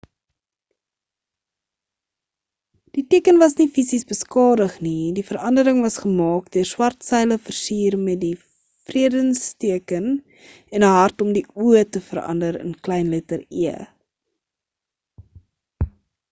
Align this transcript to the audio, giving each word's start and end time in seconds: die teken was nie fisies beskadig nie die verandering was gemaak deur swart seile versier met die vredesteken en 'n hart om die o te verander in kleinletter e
die 2.97 3.03
teken 3.13 3.41
was 3.43 3.55
nie 3.59 3.67
fisies 3.75 4.05
beskadig 4.11 4.77
nie 4.87 5.03
die 5.19 5.25
verandering 5.27 5.83
was 5.89 5.97
gemaak 6.07 6.47
deur 6.57 6.65
swart 6.71 7.07
seile 7.09 7.37
versier 7.51 7.99
met 8.09 8.19
die 8.25 8.33
vredesteken 8.93 10.09
en 10.15 10.89
'n 10.91 10.97
hart 10.97 11.25
om 11.29 11.37
die 11.39 11.47
o 11.69 11.79
te 11.93 12.03
verander 12.11 12.61
in 12.65 12.77
kleinletter 12.91 13.47
e 13.71 13.79